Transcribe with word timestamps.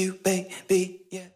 you, 0.00 0.18
baby, 0.22 1.06
yeah. 1.10 1.30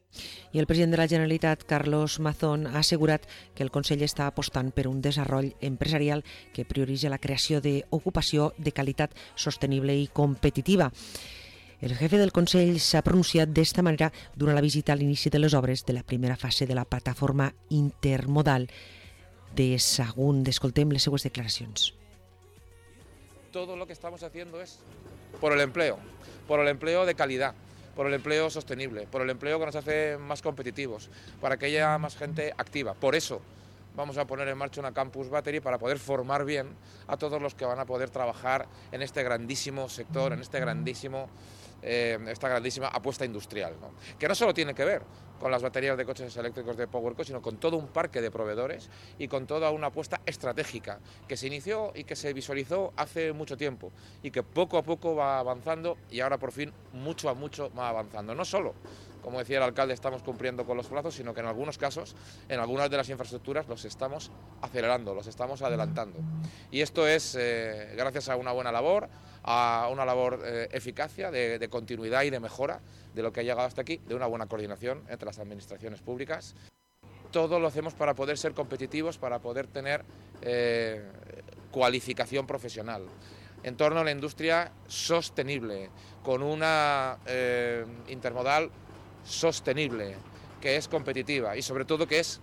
I 0.53 0.61
el 0.61 0.67
president 0.67 0.93
de 0.93 0.99
la 0.99 1.09
Generalitat, 1.09 1.65
Carlos 1.65 2.21
Mazón, 2.21 2.69
ha 2.69 2.79
assegurat 2.79 3.27
que 3.55 3.65
el 3.65 3.73
Consell 3.75 4.05
està 4.07 4.29
apostant 4.29 4.71
per 4.71 4.87
un 4.87 5.01
desenvolupament 5.03 5.59
empresarial 5.67 6.23
que 6.55 6.65
prioritza 6.65 7.11
la 7.11 7.19
creació 7.19 7.61
d'ocupació 7.61 8.53
de 8.59 8.71
qualitat 8.71 9.17
sostenible 9.35 9.97
i 9.99 10.07
competitiva. 10.07 10.93
El 11.81 11.97
jefe 11.99 12.21
del 12.23 12.33
Consell 12.33 12.79
s'ha 12.79 13.03
pronunciat 13.03 13.51
d'esta 13.51 13.83
manera 13.83 14.13
durant 14.37 14.55
la 14.55 14.63
visita 14.63 14.95
a 14.95 14.97
l'inici 14.97 15.29
de 15.29 15.43
les 15.43 15.59
obres 15.59 15.83
de 15.85 15.99
la 15.99 16.07
primera 16.07 16.37
fase 16.37 16.67
de 16.71 16.79
la 16.79 16.87
plataforma 16.87 17.51
intermodal. 17.71 18.71
De 19.55 19.75
Sagunt, 19.79 20.47
escoltem 20.49 20.95
les 20.95 21.03
seues 21.03 21.27
declaracions. 21.27 21.93
todo 23.55 23.77
lo 23.77 23.87
que 23.87 23.93
estamos 23.93 24.25
haciendo 24.25 24.61
es 24.61 24.81
por 25.41 25.53
el 25.53 25.61
empleo, 25.61 25.97
por 26.49 26.59
el 26.59 26.67
empleo 26.67 27.07
de 27.07 27.15
calidad, 27.15 27.55
por 27.95 28.07
el 28.07 28.15
empleo 28.15 28.51
sostenible, 28.51 29.07
por 29.07 29.23
el 29.23 29.31
empleo 29.31 29.59
que 29.59 29.67
nos 29.67 29.77
hace 29.77 30.19
más 30.19 30.43
competitivos, 30.43 31.09
para 31.41 31.57
que 31.57 31.67
haya 31.67 31.97
más 31.99 32.17
gente 32.17 32.53
activa. 32.57 32.95
Por 32.95 33.15
eso 33.15 33.41
vamos 33.97 34.19
a 34.19 34.27
poner 34.27 34.49
en 34.49 34.59
marcha 34.59 34.81
una 34.81 34.93
campus 34.93 35.31
battery 35.31 35.61
para 35.61 35.79
poder 35.79 35.99
formar 35.99 36.45
bien 36.45 36.69
a 37.07 37.17
todos 37.17 37.41
los 37.41 37.55
que 37.55 37.65
van 37.65 37.79
a 37.79 37.85
poder 37.85 38.11
trabajar 38.11 38.67
en 38.93 39.03
este 39.03 39.23
grandísimo 39.23 39.89
sector, 39.89 40.33
en 40.33 40.41
este 40.41 40.61
grandísimo 40.61 41.29
eh, 41.85 42.19
esta 42.29 42.49
grandísima 42.49 42.89
apuesta 42.89 43.25
industrial, 43.25 43.75
que 44.19 44.27
no 44.27 44.35
solo 44.35 44.55
tiene 44.55 44.75
que 44.75 44.85
ver 44.85 45.03
con 45.39 45.51
las 45.51 45.63
baterías 45.63 45.99
de 45.99 46.07
coches 46.07 46.35
eléctricos 46.37 46.77
de 46.77 46.89
PowerCo, 46.89 47.25
sino 47.25 47.43
con 47.43 47.59
todo 47.59 47.77
un 47.77 47.89
parque 47.89 48.23
de 48.23 48.31
proveedores 48.31 48.89
y 49.19 49.29
con 49.29 49.47
toda 49.47 49.71
una 49.71 49.89
apuesta 49.89 50.23
estratégica 50.25 51.01
que 51.29 51.37
se 51.37 51.47
inició 51.49 51.93
y 51.95 52.05
que 52.05 52.17
se 52.17 52.33
visualizó 52.33 52.95
hace 52.97 53.33
mucho 53.35 53.57
tiempo 53.57 53.93
y 54.23 54.31
que 54.31 54.43
poco 54.43 54.79
a 54.79 54.83
poco 54.83 55.15
va 55.15 55.39
avanzando 55.39 55.99
y 56.11 56.21
ahora 56.21 56.39
por 56.39 56.53
fin 56.53 56.73
mucho 56.95 57.29
a 57.29 57.35
mucho 57.35 57.71
va 57.77 57.91
avanzando. 57.91 58.35
No 58.35 58.47
solo, 58.47 58.75
como 59.25 59.39
decía 59.39 59.57
el 59.57 59.63
alcalde, 59.63 59.95
estamos 59.95 60.23
cumpliendo 60.23 60.67
con 60.67 60.77
los 60.77 60.87
plazos, 60.87 61.15
sino 61.15 61.33
que 61.33 61.41
en 61.41 61.47
algunos 61.47 61.79
casos, 61.79 62.15
en 62.47 62.61
algunas 62.61 62.91
de 62.91 62.99
las 62.99 63.09
infraestructuras, 63.09 63.67
los 63.69 63.87
estamos 63.87 64.31
acelerando, 64.61 65.15
los 65.15 65.27
estamos 65.27 65.63
adelantando. 65.63 66.19
Y 66.71 66.83
esto 66.83 67.09
es 67.09 67.35
eh, 67.41 67.95
gracias 67.97 68.29
a 68.29 68.37
una 68.37 68.53
buena 68.53 68.71
labor, 68.71 69.09
a 69.43 69.89
una 69.91 70.05
labor 70.05 70.43
eh, 70.45 70.69
eficacia, 70.73 71.31
de, 71.31 71.69
continuidad 71.71 72.23
y 72.25 72.31
de 72.31 72.39
mejora 72.39 72.81
de 73.15 73.23
lo 73.23 73.33
que 73.33 73.41
ha 73.41 73.43
llegado 73.43 73.67
hasta 73.67 73.81
aquí, 73.81 73.99
de 74.07 74.15
una 74.15 74.27
buena 74.27 74.47
coordinación 74.47 75.03
entre 75.09 75.25
las 75.25 75.39
administraciones 75.39 76.03
públicas. 76.03 76.55
Todo 77.31 77.59
lo 77.59 77.69
hacemos 77.69 77.95
para 77.95 78.15
poder 78.15 78.37
ser 78.37 78.53
competitivos, 78.53 79.17
para 79.17 79.39
poder 79.39 79.67
tener 79.67 80.05
eh, 80.43 81.03
cualificación 81.71 82.47
profesional 82.47 83.07
en 83.63 83.77
torno 83.79 84.01
a 84.01 84.05
la 84.05 84.11
industria 84.11 84.71
sostenible, 84.87 85.89
con 86.23 86.43
una 86.43 87.17
intermodal 88.09 88.71
sostenible, 89.25 90.17
que 90.61 90.77
es 90.77 90.89
competitiva 90.89 91.57
y 91.57 91.63
sobre 91.63 91.85
todo 91.85 92.07
que 92.07 92.19
es 92.21 92.41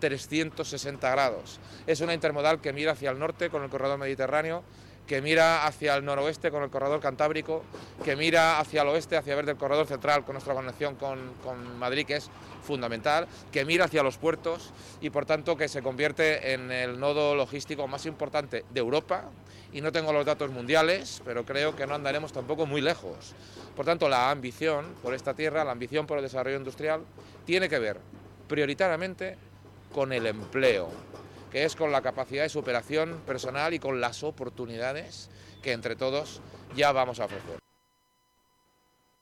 360 0.00 1.10
grados. 1.10 1.58
Es 1.86 2.00
una 2.00 2.14
intermodal 2.14 2.60
que 2.60 2.72
mira 2.72 2.92
hacia 2.92 3.10
el 3.10 3.18
norte 3.18 3.50
con 3.50 3.62
el 3.62 3.70
corredor 3.70 3.98
mediterráneo, 3.98 4.62
que 5.06 5.20
mira 5.20 5.66
hacia 5.66 5.94
el 5.96 6.04
noroeste 6.04 6.50
con 6.50 6.62
el 6.62 6.70
corredor 6.70 7.00
cantábrico, 7.00 7.62
que 8.04 8.16
mira 8.16 8.58
hacia 8.58 8.82
el 8.82 8.88
oeste, 8.88 9.16
hacia 9.16 9.36
ver 9.36 9.46
del 9.46 9.56
corredor 9.56 9.86
central 9.86 10.24
con 10.24 10.34
nuestra 10.34 10.54
conexión 10.54 10.96
con, 10.96 11.34
con, 11.42 11.78
Madrid, 11.78 12.06
que 12.06 12.16
es 12.16 12.30
fundamental, 12.62 13.26
que 13.52 13.64
mira 13.64 13.84
hacia 13.84 14.02
los 14.02 14.16
puertos 14.16 14.72
y 15.00 15.10
por 15.10 15.26
tanto 15.26 15.56
que 15.56 15.68
se 15.68 15.82
convierte 15.82 16.54
en 16.54 16.72
el 16.72 16.98
nodo 16.98 17.34
logístico 17.34 17.86
más 17.86 18.06
importante 18.06 18.64
de 18.70 18.80
Europa. 18.80 19.24
Y 19.72 19.80
no 19.80 19.90
tengo 19.90 20.12
los 20.12 20.24
datos 20.24 20.50
mundiales, 20.50 21.20
pero 21.24 21.44
creo 21.44 21.74
que 21.74 21.84
no 21.84 21.96
andaremos 21.96 22.32
tampoco 22.32 22.64
muy 22.64 22.80
lejos. 22.80 23.34
Por 23.74 23.84
tanto, 23.84 24.08
la 24.08 24.30
ambición 24.30 24.94
por 25.02 25.14
esta 25.14 25.34
tierra, 25.34 25.64
la 25.64 25.72
ambición 25.72 26.06
por 26.06 26.18
el 26.18 26.22
desarrollo 26.22 26.56
industrial, 26.56 27.02
tiene 27.44 27.68
que 27.68 27.80
ver 27.80 27.98
prioritariamente 28.46 29.36
con 29.92 30.12
el 30.12 30.26
empleo, 30.26 30.90
que 31.54 31.64
es 31.64 31.76
con 31.76 31.92
la 31.92 32.02
capacidad 32.02 32.42
de 32.42 32.48
superación 32.48 33.20
personal 33.24 33.74
y 33.74 33.78
con 33.78 34.00
las 34.00 34.24
oportunidades 34.24 35.30
que 35.62 35.70
entre 35.70 35.94
todos 35.94 36.40
ya 36.74 36.90
vamos 36.90 37.20
a 37.20 37.26
ofrecer. 37.26 37.60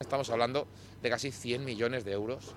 Estamos 0.00 0.30
hablando 0.30 0.66
de 1.02 1.10
casi 1.10 1.30
100 1.30 1.62
millones 1.62 2.06
de 2.06 2.12
euros 2.12 2.54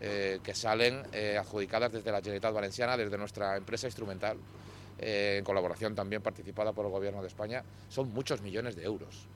eh, 0.00 0.40
que 0.42 0.54
salen 0.54 1.02
eh, 1.12 1.36
adjudicadas 1.38 1.92
desde 1.92 2.10
la 2.10 2.20
Generalitat 2.20 2.54
Valenciana, 2.54 2.96
desde 2.96 3.18
nuestra 3.18 3.58
empresa 3.58 3.86
instrumental, 3.88 4.38
eh, 4.98 5.36
en 5.36 5.44
colaboración 5.44 5.94
también 5.94 6.22
participada 6.22 6.72
por 6.72 6.86
el 6.86 6.90
Gobierno 6.90 7.20
de 7.20 7.28
España. 7.28 7.62
Son 7.90 8.10
muchos 8.14 8.40
millones 8.40 8.74
de 8.74 8.84
euros. 8.84 9.26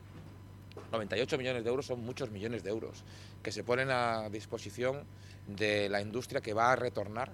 98 0.92 1.36
millones 1.36 1.62
de 1.62 1.68
euros 1.68 1.84
son 1.84 2.00
muchos 2.00 2.30
millones 2.30 2.64
de 2.64 2.70
euros 2.70 3.04
que 3.42 3.52
se 3.52 3.62
ponen 3.62 3.90
a 3.90 4.30
disposición 4.30 5.04
de 5.46 5.90
la 5.90 6.00
industria 6.00 6.40
que 6.40 6.54
va 6.54 6.72
a 6.72 6.76
retornar 6.76 7.32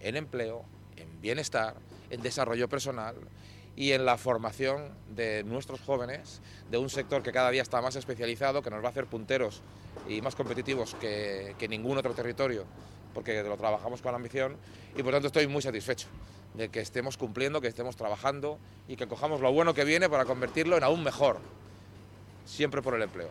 en 0.00 0.16
empleo, 0.16 0.64
en 1.04 1.20
bienestar, 1.20 1.74
en 2.10 2.22
desarrollo 2.22 2.68
personal 2.68 3.16
y 3.76 3.92
en 3.92 4.04
la 4.04 4.16
formación 4.16 4.90
de 5.14 5.42
nuestros 5.44 5.80
jóvenes, 5.80 6.40
de 6.70 6.78
un 6.78 6.90
sector 6.90 7.22
que 7.22 7.32
cada 7.32 7.50
día 7.50 7.62
está 7.62 7.80
más 7.80 7.96
especializado, 7.96 8.62
que 8.62 8.70
nos 8.70 8.82
va 8.82 8.88
a 8.88 8.90
hacer 8.90 9.06
punteros 9.06 9.62
y 10.08 10.20
más 10.20 10.34
competitivos 10.34 10.94
que, 10.96 11.54
que 11.58 11.68
ningún 11.68 11.98
otro 11.98 12.14
territorio, 12.14 12.64
porque 13.12 13.42
lo 13.42 13.56
trabajamos 13.56 14.02
con 14.02 14.14
ambición 14.14 14.56
y 14.96 15.02
por 15.02 15.12
tanto 15.12 15.28
estoy 15.28 15.46
muy 15.46 15.62
satisfecho 15.62 16.08
de 16.54 16.68
que 16.68 16.80
estemos 16.80 17.16
cumpliendo, 17.16 17.60
que 17.60 17.68
estemos 17.68 17.96
trabajando 17.96 18.58
y 18.88 18.96
que 18.96 19.08
cojamos 19.08 19.40
lo 19.40 19.52
bueno 19.52 19.74
que 19.74 19.84
viene 19.84 20.08
para 20.08 20.24
convertirlo 20.24 20.76
en 20.76 20.84
aún 20.84 21.02
mejor, 21.02 21.40
siempre 22.44 22.80
por 22.80 22.94
el 22.94 23.02
empleo. 23.02 23.30